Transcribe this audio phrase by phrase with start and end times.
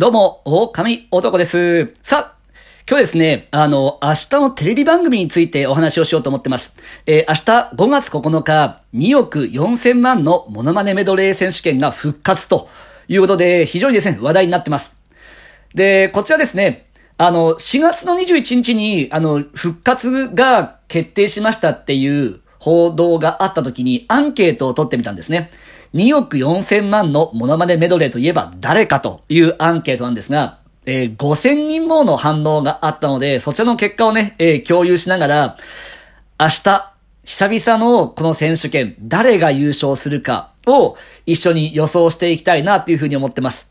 [0.00, 1.92] どうも、狼男です。
[2.02, 2.36] さあ、
[2.88, 6.74] 今日ですね、あの、明日のテレビ番組についてお話をしようと思ってます。
[7.04, 12.70] えー、明日5月9日、2億4000万のモノマネメドレー選手権が復活と
[13.08, 14.96] いうことで、非常にですね、話題になってます。
[15.74, 16.86] で、こちらですね、
[17.18, 25.50] あの、4月の21日に、あの、復活が決定しましたっていう報道があった時にアンケートを取ってみたんですね。
[25.94, 35.56] 2億4000万のモノマネメドレーといえば誰かというアンケートなんですが、えー、5000人もの反応があったので、そちらの結果をね、えー、共有しながら、
[36.38, 36.94] 明日、
[37.24, 43.68] 久々のこの選手権、誰が優勝するかを一緒に予想していきたいなっていうふうに思ってます。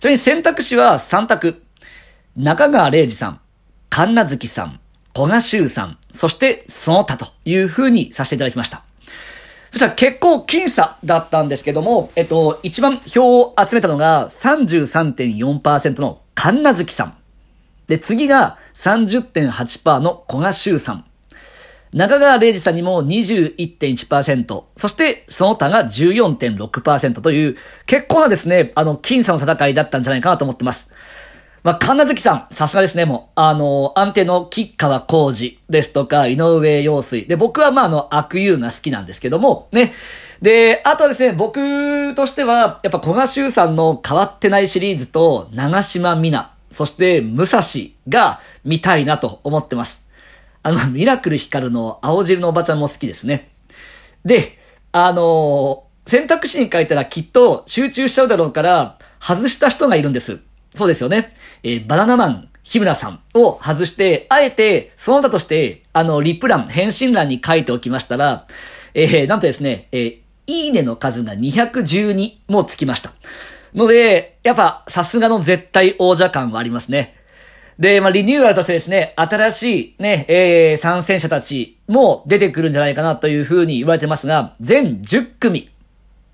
[0.00, 1.62] ちなみに選択肢は3択。
[2.36, 3.40] 中川玲治さん、
[3.90, 4.80] 神奈月さん、
[5.14, 8.84] 古賀修さん、そしてその他というふうにさせていただきました。
[9.80, 17.16] そしたら結構僅差だったんですけども、えっと、一番票を集めたのが33.4%の神奈月さん。
[17.86, 21.06] で、次が30.8%の古賀修さん。
[21.94, 27.56] 中川玲治さんにも21.1%、そしてその他が14.6%という、
[27.86, 30.90] 結構なですね、あの、僅差の戦いだったんじゃないかなと思ってます。
[31.62, 37.26] まあ、神奈月さん、さすがですね、もう、あの、安定の吉川浩二ですとか、井上陽水。
[37.26, 39.92] で、僕はまあ、あの、悪友が好きなんですけども、ね。
[40.40, 47.60] で、あとはですね、僕としては、やっぱ古賀修さんの変わってないシリーズと、長島みな、そして武蔵
[48.08, 50.02] が見たいなと思ってます。
[50.62, 53.50] あの、ミラクルヒカルの青汁のおばちゃんも好きですね。
[54.24, 54.58] で、
[54.92, 60.40] あの選択肢に書いたらきっと集中しちゃうだろうから、外した人がいるんです。
[60.74, 61.30] そうですよね。
[61.62, 68.46] えー、バナナマン、日村さんを外して、あえて、その他として、あの、リプ欄、返信欄に書いておきましたら、
[68.94, 73.12] えー、なんとですね、えー、いいねの数が212もつきました。
[73.74, 77.16] ので、やっぱ、さすがの絶対王者感はありますね。
[77.78, 85.70] で、まあ、リニューアルとしてですね、新しいね、えー、参戦者たちも出てくるんじゃないかなというふうに言われてますが、全10組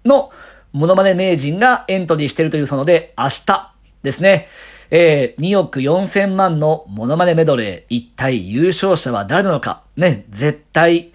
[0.04, 0.32] の
[0.72, 3.72] モノマネ名人がエントリーしてるというそので、明日、
[4.06, 4.48] ですね。
[4.90, 9.82] えー、2億4千万のモノマネメドレー、一体優勝者は誰なのか？
[9.96, 11.12] ね、絶対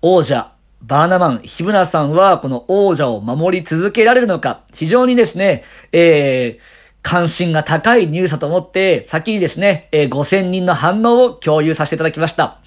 [0.00, 0.50] 王者、
[0.80, 4.62] バナナマン、日村さんはこの王者を守り続けられるのか？
[4.72, 5.62] 非常にですね、
[5.92, 6.62] えー、
[7.02, 12.60] 関心が高いニュースだと思って、先にですね、えー、5000人の反応を共有させていただきました。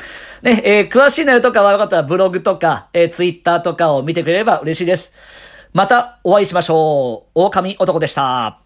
[0.44, 5.12] ね、えー、詳しい内容とかはよかったらブログとか、えー、ツイッターとかを見てくれれば嬉しいです。
[5.74, 7.32] またお会いしましょう。
[7.34, 8.65] 狼男でした。